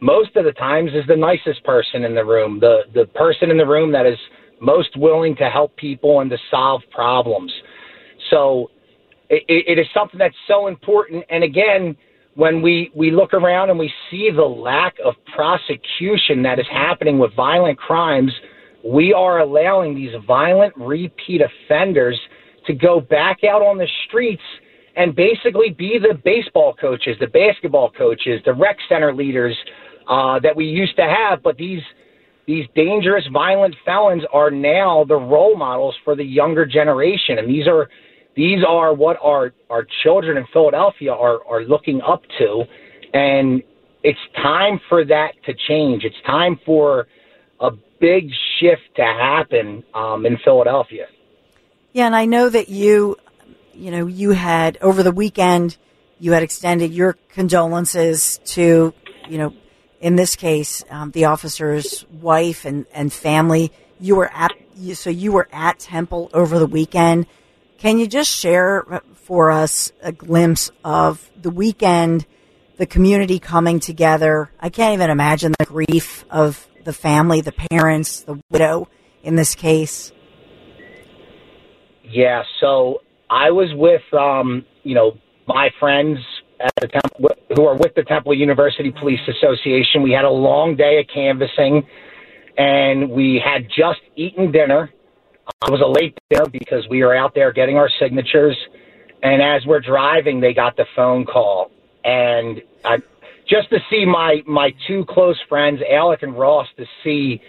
most 0.00 0.36
of 0.36 0.44
the 0.44 0.52
times, 0.52 0.90
is 0.94 1.06
the 1.08 1.16
nicest 1.16 1.64
person 1.64 2.04
in 2.04 2.14
the 2.14 2.24
room, 2.24 2.60
the 2.60 2.82
the 2.94 3.06
person 3.06 3.50
in 3.50 3.56
the 3.56 3.66
room 3.66 3.92
that 3.92 4.06
is 4.06 4.18
most 4.60 4.96
willing 4.96 5.36
to 5.36 5.50
help 5.50 5.76
people 5.76 6.20
and 6.20 6.30
to 6.30 6.38
solve 6.50 6.82
problems. 6.90 7.52
So 8.30 8.70
it, 9.28 9.44
it 9.48 9.78
is 9.78 9.86
something 9.94 10.18
that's 10.18 10.34
so 10.48 10.66
important. 10.66 11.24
And 11.30 11.44
again, 11.44 11.96
when 12.34 12.62
we, 12.62 12.90
we 12.94 13.10
look 13.10 13.32
around 13.34 13.70
and 13.70 13.78
we 13.78 13.92
see 14.10 14.30
the 14.34 14.42
lack 14.42 14.94
of 15.04 15.14
prosecution 15.34 16.42
that 16.42 16.58
is 16.58 16.66
happening 16.70 17.18
with 17.18 17.34
violent 17.34 17.78
crimes, 17.78 18.32
we 18.84 19.12
are 19.12 19.40
allowing 19.40 19.94
these 19.94 20.12
violent 20.26 20.74
repeat 20.76 21.40
offenders 21.40 22.18
to 22.66 22.74
go 22.74 23.00
back 23.00 23.44
out 23.44 23.62
on 23.62 23.78
the 23.78 23.88
streets 24.06 24.42
and 24.96 25.14
basically 25.14 25.70
be 25.70 25.98
the 25.98 26.14
baseball 26.24 26.74
coaches, 26.74 27.16
the 27.20 27.26
basketball 27.26 27.90
coaches, 27.90 28.40
the 28.44 28.52
rec 28.52 28.76
center 28.88 29.14
leaders 29.14 29.56
uh, 30.08 30.38
that 30.40 30.56
we 30.56 30.66
used 30.66 30.96
to 30.96 31.02
have. 31.02 31.42
But 31.42 31.56
these 31.56 31.82
these 32.46 32.66
dangerous, 32.74 33.24
violent 33.32 33.74
felons 33.86 34.22
are 34.32 34.50
now 34.50 35.04
the 35.04 35.16
role 35.16 35.56
models 35.56 35.94
for 36.04 36.14
the 36.14 36.24
younger 36.24 36.66
generation, 36.66 37.38
and 37.38 37.48
these 37.48 37.66
are 37.66 37.88
these 38.36 38.64
are 38.66 38.92
what 38.94 39.16
our 39.22 39.52
our 39.70 39.86
children 40.02 40.36
in 40.36 40.46
Philadelphia 40.52 41.12
are 41.12 41.44
are 41.46 41.62
looking 41.62 42.00
up 42.02 42.22
to, 42.38 42.64
and 43.12 43.62
it's 44.02 44.18
time 44.36 44.78
for 44.88 45.04
that 45.04 45.32
to 45.46 45.54
change. 45.68 46.04
It's 46.04 46.20
time 46.26 46.60
for 46.66 47.06
a 47.60 47.70
big 48.00 48.30
shift 48.60 48.82
to 48.96 49.02
happen 49.02 49.82
um, 49.94 50.26
in 50.26 50.36
Philadelphia. 50.44 51.06
Yeah, 51.92 52.06
and 52.06 52.14
I 52.14 52.26
know 52.26 52.48
that 52.48 52.68
you, 52.68 53.16
you 53.72 53.90
know, 53.90 54.06
you 54.06 54.30
had 54.32 54.76
over 54.82 55.02
the 55.02 55.12
weekend, 55.12 55.78
you 56.18 56.32
had 56.32 56.42
extended 56.42 56.92
your 56.92 57.14
condolences 57.30 58.40
to, 58.46 58.92
you 59.28 59.38
know, 59.38 59.54
in 60.04 60.16
this 60.16 60.36
case, 60.36 60.84
um, 60.90 61.12
the 61.12 61.24
officer's 61.24 62.04
wife 62.20 62.66
and, 62.66 62.84
and 62.92 63.10
family. 63.10 63.72
You 63.98 64.16
were 64.16 64.30
at, 64.34 64.52
so 64.92 65.08
you 65.08 65.32
were 65.32 65.48
at 65.50 65.78
Temple 65.78 66.28
over 66.34 66.58
the 66.58 66.66
weekend. 66.66 67.26
Can 67.78 67.98
you 67.98 68.06
just 68.06 68.30
share 68.30 69.00
for 69.14 69.50
us 69.50 69.92
a 70.02 70.12
glimpse 70.12 70.70
of 70.84 71.30
the 71.40 71.48
weekend, 71.48 72.26
the 72.76 72.84
community 72.84 73.38
coming 73.38 73.80
together? 73.80 74.50
I 74.60 74.68
can't 74.68 74.92
even 74.92 75.08
imagine 75.08 75.54
the 75.58 75.64
grief 75.64 76.26
of 76.28 76.68
the 76.84 76.92
family, 76.92 77.40
the 77.40 77.54
parents, 77.70 78.20
the 78.20 78.38
widow 78.50 78.88
in 79.22 79.36
this 79.36 79.54
case. 79.54 80.12
Yeah, 82.02 82.42
so 82.60 83.00
I 83.30 83.52
was 83.52 83.70
with, 83.72 84.02
um, 84.12 84.66
you 84.82 84.94
know, 84.94 85.12
my 85.46 85.70
friends 85.80 86.18
the 86.80 86.88
Temple, 86.88 87.30
who 87.56 87.66
are 87.66 87.76
with 87.76 87.94
the 87.94 88.02
Temple 88.04 88.34
University 88.34 88.90
Police 88.90 89.20
Association. 89.28 90.02
We 90.02 90.12
had 90.12 90.24
a 90.24 90.30
long 90.30 90.76
day 90.76 91.00
of 91.00 91.06
canvassing, 91.12 91.86
and 92.56 93.10
we 93.10 93.42
had 93.44 93.68
just 93.68 94.00
eaten 94.16 94.52
dinner. 94.52 94.90
It 95.66 95.70
was 95.70 95.80
a 95.80 95.86
late 95.86 96.16
dinner 96.30 96.46
because 96.50 96.86
we 96.88 97.02
were 97.02 97.14
out 97.14 97.34
there 97.34 97.52
getting 97.52 97.76
our 97.76 97.90
signatures. 97.98 98.56
And 99.22 99.42
as 99.42 99.64
we're 99.66 99.80
driving, 99.80 100.40
they 100.40 100.52
got 100.52 100.76
the 100.76 100.86
phone 100.94 101.24
call, 101.24 101.70
and 102.04 102.60
I, 102.84 102.98
just 103.48 103.70
to 103.70 103.78
see 103.90 104.04
my 104.04 104.42
my 104.46 104.74
two 104.86 105.04
close 105.08 105.38
friends, 105.48 105.80
Alec 105.90 106.22
and 106.22 106.38
Ross, 106.38 106.66
to 106.76 106.84
see 107.02 107.40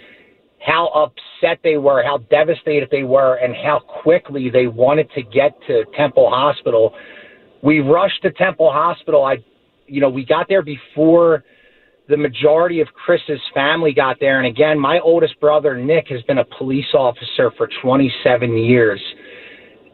how 0.65 0.87
upset 0.87 1.59
they 1.63 1.77
were, 1.77 2.01
how 2.03 2.17
devastated 2.29 2.89
they 2.91 3.03
were, 3.03 3.35
and 3.35 3.53
how 3.55 3.79
quickly 3.79 4.49
they 4.49 4.67
wanted 4.67 5.11
to 5.11 5.21
get 5.21 5.53
to 5.67 5.83
Temple 5.97 6.29
Hospital. 6.29 6.95
We 7.61 7.79
rushed 7.79 8.21
to 8.23 8.31
Temple 8.31 8.71
Hospital. 8.71 9.23
I, 9.23 9.37
you 9.87 10.01
know, 10.01 10.09
we 10.09 10.25
got 10.25 10.47
there 10.47 10.61
before 10.61 11.43
the 12.07 12.17
majority 12.17 12.81
of 12.81 12.87
Chris's 12.93 13.41
family 13.53 13.93
got 13.93 14.17
there. 14.19 14.37
And 14.37 14.47
again, 14.47 14.79
my 14.79 14.99
oldest 14.99 15.39
brother, 15.39 15.75
Nick, 15.75 16.07
has 16.09 16.21
been 16.23 16.37
a 16.37 16.45
police 16.57 16.93
officer 16.93 17.51
for 17.57 17.67
27 17.81 18.57
years. 18.57 19.01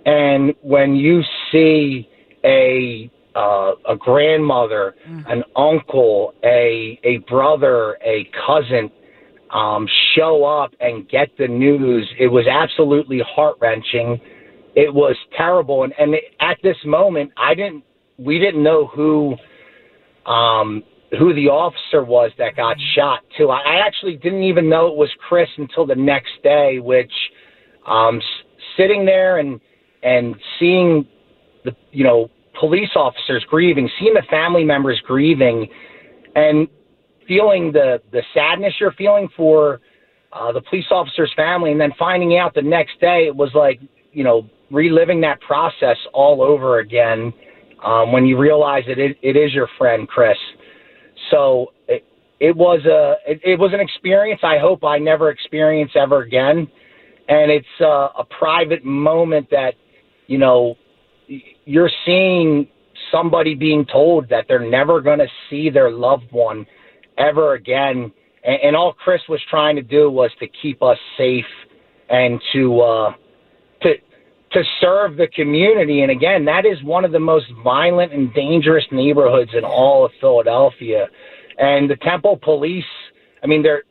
And 0.06 0.54
when 0.62 0.96
you 0.96 1.22
see 1.52 2.10
a 2.44 3.12
uh, 3.34 3.72
a 3.88 3.96
grandmother, 3.96 4.96
an 5.28 5.44
uncle, 5.56 6.34
a 6.44 7.00
a 7.04 7.18
brother, 7.30 7.98
a 8.06 8.30
cousin 8.46 8.92
um, 9.52 9.88
show 10.16 10.44
up 10.44 10.72
and 10.80 11.08
get 11.10 11.30
the 11.38 11.48
news. 11.48 12.10
It 12.20 12.28
was 12.28 12.46
absolutely 12.48 13.22
heart 13.26 13.58
wrenching. 13.60 14.20
It 14.76 14.94
was 14.94 15.16
terrible, 15.36 15.84
and 15.84 15.94
and 16.00 16.16
at 16.40 16.58
this 16.64 16.78
moment, 16.86 17.32
I 17.38 17.54
didn't. 17.54 17.84
We 18.18 18.40
didn't 18.40 18.64
know 18.64 18.88
who 18.88 19.36
um, 20.26 20.84
who 21.20 21.34
the 21.34 21.48
officer 21.48 22.04
was 22.04 22.32
that 22.38 22.56
got 22.56 22.78
shot. 22.96 23.20
Too. 23.38 23.50
I, 23.50 23.60
I 23.60 23.86
actually 23.86 24.16
didn't 24.16 24.44
even 24.44 24.70
know 24.70 24.88
it 24.88 24.96
was 24.96 25.10
Chris 25.28 25.50
until 25.58 25.86
the 25.86 25.96
next 25.96 26.32
day, 26.44 26.80
which 26.80 27.12
um, 27.86 28.18
s- 28.18 28.24
sitting 28.78 29.06
there 29.06 29.40
and 29.40 29.60
and 30.04 30.36
seeing 30.60 31.06
the 31.66 31.76
you 31.92 32.04
know 32.04 32.30
police 32.60 32.92
officers 32.96 33.46
grieving, 33.50 33.90
seeing 34.00 34.14
the 34.14 34.24
family 34.30 34.64
members 34.64 35.02
grieving, 35.06 35.68
and 36.36 36.68
feeling 37.28 37.72
the 37.74 38.02
the 38.12 38.22
sadness 38.34 38.74
you're 38.80 38.94
feeling 38.94 39.28
for 39.36 39.82
uh, 40.32 40.52
the 40.54 40.62
police 40.62 40.86
officer's 40.92 41.32
family, 41.36 41.72
and 41.72 41.82
then 41.82 41.92
finding 42.00 42.38
out 42.38 42.54
the 42.54 42.62
next 42.62 43.00
day 43.02 43.26
it 43.28 43.36
was 43.36 43.50
like 43.54 43.82
you 44.14 44.24
know 44.24 44.50
reliving 44.72 45.22
that 45.22 45.40
process 45.42 45.98
all 46.14 46.42
over 46.42 46.80
again 46.80 47.34
um, 47.84 48.12
when 48.12 48.26
you 48.26 48.38
realize 48.38 48.84
that 48.88 49.00
it, 49.00 49.18
it 49.22 49.36
is 49.36 49.54
your 49.54 49.68
friend 49.78 50.08
Chris. 50.08 50.38
So 51.30 51.74
it, 51.88 52.04
it 52.40 52.56
was 52.56 52.86
a 52.86 53.16
it, 53.30 53.40
it 53.44 53.60
was 53.60 53.72
an 53.74 53.80
experience 53.80 54.42
I 54.44 54.58
hope 54.58 54.84
I 54.84 54.98
never 54.98 55.30
experience 55.30 55.92
ever 55.96 56.22
again, 56.22 56.68
and 57.28 57.52
it's 57.52 57.68
uh, 57.80 58.10
a 58.18 58.26
private 58.40 58.84
moment 58.84 59.50
that 59.52 59.74
you 60.28 60.38
know 60.38 60.76
you're 61.66 61.92
seeing 62.06 62.68
somebody 63.12 63.56
being 63.56 63.86
told 63.86 64.30
that 64.30 64.46
they're 64.48 64.70
never 64.70 65.02
going 65.02 65.20
to 65.20 65.28
see 65.50 65.70
their 65.70 65.92
loved 65.92 66.32
one 66.32 66.66
ever 67.18 67.54
again, 67.54 68.12
and, 68.44 68.58
and 68.64 68.76
all 68.76 68.94
Chris 68.94 69.22
was 69.30 69.42
trying 69.50 69.76
to 69.76 69.82
do 69.82 70.10
was 70.10 70.32
to 70.40 70.48
keep 70.62 70.82
us 70.82 70.98
safe 71.18 71.46
and 72.10 72.42
to 72.54 72.82
uh, 72.82 73.14
to 74.54 74.64
serve 74.82 75.18
the 75.18 75.28
community. 75.28 76.02
And 76.02 76.12
again, 76.12 76.46
that 76.46 76.66
is 76.66 76.82
one 76.84 77.06
of 77.06 77.12
the 77.12 77.20
most 77.20 77.46
violent 77.64 78.14
and 78.14 78.34
dangerous 78.34 78.86
neighborhoods 78.92 79.52
in 79.58 79.64
all 79.64 80.06
of 80.06 80.12
Philadelphia. 80.20 81.08
And 81.58 81.90
the 81.90 81.96
Temple 81.98 82.40
Police, 82.42 82.84
I 83.44 83.48
mean, 83.48 83.64
they're 83.64 83.84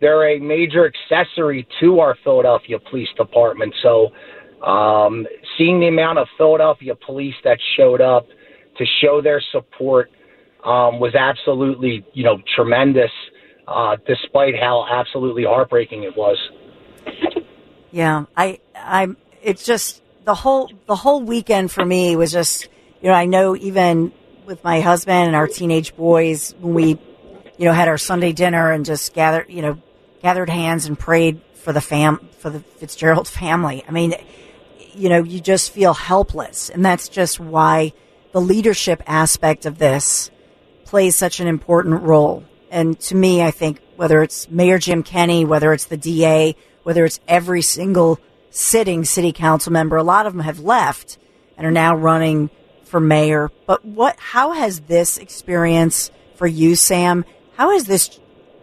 they're 0.00 0.36
a 0.36 0.38
major 0.38 0.90
accessory 0.90 1.66
to 1.80 2.00
our 2.00 2.16
Philadelphia 2.24 2.78
Police 2.90 3.08
Department. 3.16 3.74
So, 3.82 4.10
um, 4.66 5.26
seeing 5.56 5.80
the 5.80 5.88
amount 5.88 6.18
of 6.18 6.26
Philadelphia 6.36 6.94
police 6.94 7.34
that 7.44 7.58
showed 7.76 8.00
up 8.00 8.26
to 8.76 8.84
show 9.00 9.22
their 9.22 9.42
support 9.52 10.10
um, 10.64 11.00
was 11.00 11.14
absolutely, 11.14 12.04
you 12.12 12.24
know, 12.24 12.38
tremendous. 12.54 13.10
Uh, 13.66 13.96
despite 14.06 14.54
how 14.54 14.84
absolutely 14.90 15.44
heartbreaking 15.44 16.02
it 16.02 16.14
was. 16.14 16.36
Yeah, 17.90 18.26
I, 18.36 18.58
I'm. 18.76 19.16
It's 19.42 19.64
just 19.64 20.02
the 20.24 20.34
whole 20.34 20.70
the 20.86 20.96
whole 20.96 21.22
weekend 21.22 21.70
for 21.70 21.84
me 21.84 22.16
was 22.16 22.32
just 22.32 22.68
you 23.00 23.08
know 23.08 23.14
I 23.14 23.26
know 23.26 23.56
even 23.56 24.12
with 24.46 24.62
my 24.64 24.80
husband 24.80 25.26
and 25.26 25.36
our 25.36 25.46
teenage 25.46 25.94
boys 25.96 26.54
when 26.60 26.74
we 26.74 26.88
you 27.58 27.66
know 27.66 27.72
had 27.72 27.88
our 27.88 27.98
Sunday 27.98 28.32
dinner 28.32 28.72
and 28.72 28.84
just 28.84 29.14
gathered 29.14 29.46
you 29.48 29.62
know 29.62 29.80
gathered 30.22 30.48
hands 30.48 30.86
and 30.86 30.98
prayed 30.98 31.40
for 31.54 31.72
the 31.72 31.80
fam 31.80 32.18
for 32.38 32.50
the 32.50 32.60
Fitzgerald 32.60 33.28
family. 33.28 33.84
I 33.86 33.90
mean, 33.90 34.14
you 34.94 35.08
know, 35.08 35.22
you 35.22 35.40
just 35.40 35.72
feel 35.72 35.94
helpless, 35.94 36.70
and 36.70 36.84
that's 36.84 37.08
just 37.08 37.40
why 37.40 37.92
the 38.32 38.40
leadership 38.40 39.02
aspect 39.06 39.66
of 39.66 39.78
this 39.78 40.30
plays 40.84 41.16
such 41.16 41.40
an 41.40 41.46
important 41.46 42.02
role. 42.02 42.44
And 42.70 42.98
to 43.00 43.14
me, 43.14 43.42
I 43.42 43.50
think 43.50 43.80
whether 43.96 44.22
it's 44.22 44.50
Mayor 44.50 44.78
Jim 44.78 45.02
Kenney, 45.02 45.44
whether 45.44 45.72
it's 45.72 45.86
the 45.86 45.96
DA, 45.96 46.56
whether 46.82 47.04
it's 47.04 47.20
every 47.28 47.62
single 47.62 48.18
sitting 48.54 49.04
city 49.04 49.32
council 49.32 49.72
member, 49.72 49.96
a 49.96 50.02
lot 50.04 50.26
of 50.26 50.32
them 50.32 50.42
have 50.42 50.60
left 50.60 51.18
and 51.56 51.66
are 51.66 51.72
now 51.72 51.94
running 51.96 52.48
for 52.84 53.00
mayor. 53.00 53.50
But 53.66 53.84
what, 53.84 54.16
how 54.18 54.52
has 54.52 54.80
this 54.80 55.18
experience 55.18 56.12
for 56.36 56.46
you, 56.46 56.76
Sam, 56.76 57.24
how 57.56 57.72
has 57.72 57.84
this 57.84 58.20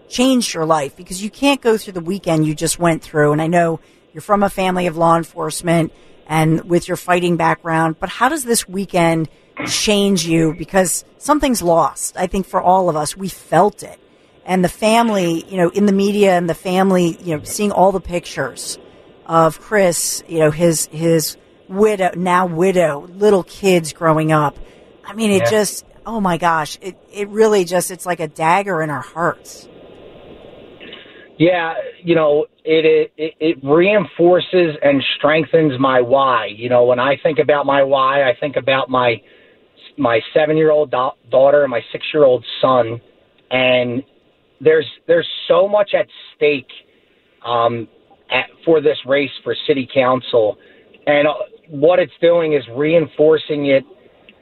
changed 0.08 0.54
your 0.54 0.66
life? 0.66 0.96
Because 0.96 1.22
you 1.22 1.30
can't 1.30 1.60
go 1.60 1.78
through 1.78 1.94
the 1.94 2.02
weekend 2.02 2.48
you 2.48 2.56
just 2.56 2.80
went 2.80 3.04
through. 3.04 3.34
And 3.34 3.42
I 3.42 3.48
know 3.48 3.82
you're 4.14 4.22
from 4.22 4.44
a 4.44 4.50
family 4.50 4.88
of 4.88 4.96
law 4.96 5.18
enforcement 5.18 5.92
and 6.26 6.64
with 6.70 6.88
your 6.88 6.98
fighting 6.98 7.36
background, 7.36 7.98
but 8.00 8.08
how 8.08 8.30
does 8.30 8.46
this 8.46 8.70
weekend 8.70 9.28
change 9.68 10.26
you? 10.26 10.56
Because 10.58 11.04
something's 11.18 11.62
lost. 11.62 12.16
I 12.16 12.28
think 12.28 12.46
for 12.46 12.62
all 12.62 12.90
of 12.90 12.96
us, 12.96 13.18
we 13.18 13.28
felt 13.28 13.84
it. 13.84 14.00
And 14.46 14.64
the 14.64 14.70
family, 14.70 15.46
you 15.50 15.58
know, 15.58 15.70
in 15.70 15.86
the 15.86 15.92
media 15.92 16.38
and 16.38 16.50
the 16.50 16.54
family, 16.54 17.18
you 17.22 17.36
know, 17.36 17.44
seeing 17.44 17.74
all 17.74 17.92
the 17.92 18.00
pictures 18.00 18.80
of 19.26 19.60
Chris, 19.60 20.24
you 20.28 20.40
know, 20.40 20.52
his, 20.52 20.88
his 20.88 21.38
widow, 21.68 22.12
now 22.16 22.46
widow, 22.46 23.08
little 23.08 23.44
kids 23.44 23.94
growing 23.94 24.32
up. 24.32 24.60
I 25.04 25.14
mean, 25.14 25.32
it 25.32 25.42
Yeah. 25.42 25.50
just, 25.50 25.86
oh 26.06 26.20
my 26.20 26.38
gosh, 26.38 26.78
it, 26.82 26.96
it 27.12 27.28
really 27.30 27.66
just, 27.66 27.92
it's 27.92 28.06
like 28.06 28.20
a 28.20 28.28
dagger 28.28 28.82
in 28.82 28.90
our 28.90 29.02
hearts. 29.02 29.68
Yeah, 31.38 31.74
you 32.04 32.14
know, 32.14 32.46
it, 32.64 33.12
it 33.18 33.34
it 33.40 33.58
reinforces 33.64 34.78
and 34.84 35.04
strengthens 35.18 35.74
my 35.80 36.00
why. 36.00 36.48
You 36.56 36.70
know, 36.70 36.86
when 36.86 37.00
I 37.00 37.18
think 37.24 37.40
about 37.40 37.66
my 37.66 37.82
why, 37.82 38.30
I 38.30 38.36
think 38.40 38.58
about 38.58 38.92
my 38.92 39.20
my 39.98 40.20
seven 40.36 40.56
year 40.58 40.70
old 40.70 40.92
da- 40.92 41.16
daughter 41.32 41.64
and 41.64 41.72
my 41.72 41.82
six 41.92 42.06
year 42.14 42.26
old 42.26 42.46
son, 42.62 43.02
and 43.50 44.04
there's 44.60 44.86
there's 45.08 45.28
so 45.48 45.68
much 45.68 45.96
at 45.96 46.06
stake 46.36 46.70
um, 47.44 47.88
at, 48.32 48.46
for 48.65 48.82
this 48.82 48.98
race 49.06 49.32
for 49.44 49.56
city 49.67 49.88
council, 49.94 50.58
and 51.08 51.28
uh, 51.28 51.34
what 51.70 52.00
it's 52.00 52.13
doing 52.22 52.54
is 52.54 52.63
reinforcing 52.76 53.67
it 53.67 53.84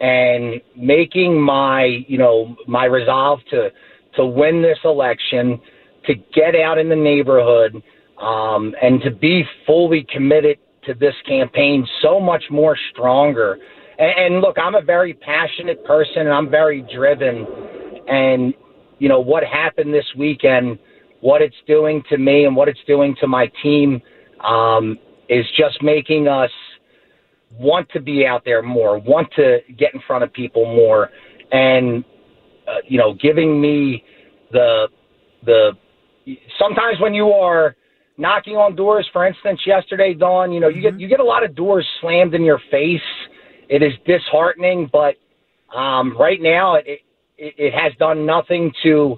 and 0.02 0.62
making 0.75 1.39
my 1.39 2.04
you 2.08 2.17
know 2.17 2.56
my 2.67 2.86
resolve 2.86 3.39
to 3.49 3.69
to 4.15 4.25
win 4.25 4.62
this 4.62 4.80
election, 4.86 5.60
to 6.06 6.15
get 6.34 6.56
out 6.56 6.78
in 6.78 6.89
the 6.89 6.95
neighborhood, 6.95 7.82
um, 8.21 8.73
and 8.82 9.02
to 9.02 9.12
be 9.12 9.43
fully 9.65 10.06
committed 10.12 10.58
to 10.86 10.93
this 10.93 11.13
campaign 11.28 11.88
so 12.02 12.19
much 12.19 12.43
more 12.49 12.78
stronger. 12.91 13.60
And, 13.99 14.34
and 14.36 14.41
look, 14.41 14.58
I'm 14.58 14.75
a 14.75 14.82
very 14.82 15.13
passionate 15.13 15.84
person, 15.86 16.21
and 16.21 16.30
I'm 16.30 16.49
very 16.49 16.86
driven. 16.93 17.45
And 18.08 18.54
you 18.97 19.08
know 19.10 19.19
what 19.19 19.43
happened 19.43 19.93
this 19.93 20.08
weekend, 20.17 20.80
what 21.21 21.41
it's 21.41 21.55
doing 21.67 22.03
to 22.10 22.17
me, 22.17 22.45
and 22.45 22.55
what 22.55 22.67
it's 22.67 22.79
doing 22.88 23.15
to 23.19 23.27
my 23.27 23.51
team, 23.62 24.01
um, 24.43 24.97
is 25.27 25.45
just 25.58 25.82
making 25.82 26.27
us 26.27 26.51
want 27.51 27.89
to 27.89 27.99
be 27.99 28.25
out 28.25 28.43
there 28.45 28.62
more, 28.62 28.99
want 28.99 29.27
to 29.36 29.60
get 29.77 29.93
in 29.93 30.01
front 30.08 30.23
of 30.23 30.32
people 30.34 30.65
more, 30.65 31.10
and 31.51 32.03
uh, 32.67 32.75
you 32.88 32.97
know, 32.97 33.15
giving 33.21 33.60
me 33.60 34.03
the 34.51 34.88
the 35.45 35.71
sometimes 36.58 36.99
when 36.99 37.13
you 37.13 37.29
are 37.29 37.75
knocking 38.17 38.55
on 38.55 38.75
doors, 38.75 39.08
for 39.13 39.25
instance, 39.25 39.62
yesterday, 39.65 40.13
Dawn, 40.13 40.51
you 40.51 40.60
know, 40.60 40.67
you 40.67 40.82
get 40.82 40.99
you 40.99 41.08
get 41.08 41.19
a 41.19 41.23
lot 41.23 41.43
of 41.43 41.55
doors 41.55 41.88
slammed 42.01 42.36
in 42.36 42.43
your 42.43 42.60
face. 42.69 42.99
It 43.69 43.82
is 43.82 43.93
disheartening, 44.05 44.89
but 44.91 45.15
um, 45.75 46.17
right 46.17 46.41
now 46.41 46.75
it, 46.75 46.86
it 47.38 47.53
it 47.58 47.73
has 47.73 47.93
done 47.97 48.25
nothing 48.25 48.71
to 48.84 49.17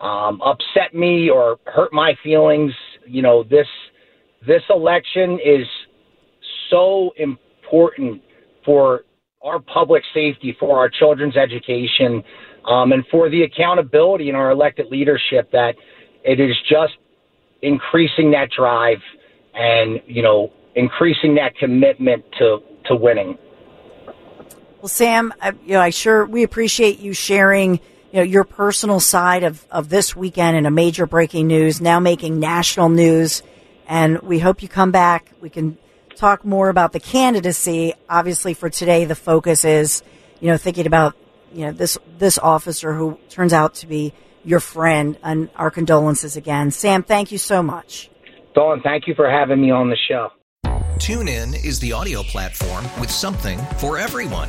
um, 0.00 0.40
upset 0.42 0.94
me 0.94 1.30
or 1.30 1.58
hurt 1.66 1.92
my 1.92 2.14
feelings. 2.22 2.72
You 3.06 3.22
know, 3.22 3.42
this 3.42 3.66
this 4.46 4.62
election 4.70 5.38
is 5.44 5.66
so 6.70 7.10
important 7.16 8.22
for 8.64 9.02
our 9.42 9.60
public 9.60 10.02
safety, 10.14 10.56
for 10.58 10.78
our 10.78 10.88
children's 10.88 11.36
education, 11.36 12.22
um, 12.66 12.92
and 12.92 13.04
for 13.10 13.30
the 13.30 13.42
accountability 13.42 14.28
in 14.28 14.34
our 14.34 14.50
elected 14.50 14.86
leadership 14.90 15.50
that 15.52 15.74
it 16.24 16.40
is 16.40 16.56
just 16.68 16.94
increasing 17.62 18.30
that 18.32 18.50
drive 18.50 18.98
and, 19.54 20.00
you 20.06 20.22
know, 20.22 20.52
increasing 20.74 21.34
that 21.36 21.56
commitment 21.56 22.24
to, 22.38 22.58
to 22.86 22.94
winning. 22.94 23.38
Well, 24.80 24.88
Sam, 24.88 25.32
I, 25.40 25.52
you 25.64 25.72
know, 25.72 25.80
I 25.80 25.90
sure 25.90 26.24
we 26.26 26.42
appreciate 26.42 27.00
you 27.00 27.12
sharing, 27.12 27.80
you 28.12 28.18
know, 28.18 28.22
your 28.22 28.44
personal 28.44 29.00
side 29.00 29.44
of, 29.44 29.66
of 29.70 29.88
this 29.88 30.16
weekend 30.16 30.56
and 30.56 30.66
a 30.66 30.70
major 30.70 31.06
breaking 31.06 31.46
news, 31.46 31.80
now 31.80 32.00
making 32.00 32.40
national 32.40 32.88
news. 32.88 33.42
And 33.86 34.20
we 34.20 34.38
hope 34.38 34.62
you 34.62 34.68
come 34.68 34.90
back. 34.90 35.32
We 35.40 35.50
can 35.50 35.78
talk 36.16 36.44
more 36.44 36.68
about 36.68 36.92
the 36.92 37.00
candidacy. 37.00 37.94
Obviously, 38.08 38.54
for 38.54 38.70
today, 38.70 39.04
the 39.04 39.14
focus 39.14 39.64
is, 39.64 40.02
you 40.40 40.48
know, 40.48 40.56
thinking 40.56 40.86
about, 40.86 41.16
you 41.52 41.66
know, 41.66 41.72
this 41.72 41.98
this 42.18 42.38
officer 42.38 42.94
who 42.94 43.18
turns 43.28 43.52
out 43.52 43.74
to 43.76 43.86
be 43.86 44.12
your 44.44 44.60
friend. 44.60 45.18
And 45.22 45.50
our 45.56 45.70
condolences 45.70 46.36
again, 46.36 46.70
Sam. 46.70 47.02
Thank 47.02 47.32
you 47.32 47.38
so 47.38 47.62
much. 47.62 48.10
Dawn, 48.54 48.80
thank 48.82 49.06
you 49.06 49.14
for 49.14 49.30
having 49.30 49.60
me 49.60 49.70
on 49.70 49.88
the 49.88 49.96
show. 50.08 50.30
TuneIn 50.98 51.64
is 51.64 51.78
the 51.78 51.92
audio 51.92 52.22
platform 52.22 52.84
with 53.00 53.10
something 53.10 53.58
for 53.78 53.98
everyone. 53.98 54.48